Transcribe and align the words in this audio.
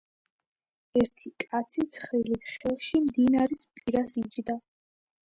ერთი 0.99 1.31
კაცი 1.43 1.83
ცხრილით 1.97 2.47
ხელში 2.53 3.01
მდინარისა 3.03 3.69
პირას 3.81 4.17
იჯდა. 4.23 4.57